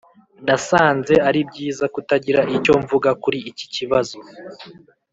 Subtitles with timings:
[0.45, 4.17] ]nasanze ari byiza kutagira icyo mvuga kuri iki kibazo.